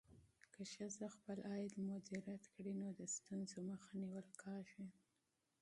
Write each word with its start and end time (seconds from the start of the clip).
که 0.53 0.61
ښځه 0.73 1.05
خپل 1.15 1.37
عاید 1.49 1.73
مدیریت 1.89 2.43
کړي، 2.53 2.73
نو 2.81 2.87
د 2.99 3.01
ستونزو 3.15 3.57
مخه 3.69 3.91
نیول 4.01 4.27
کېږي. 4.41 4.85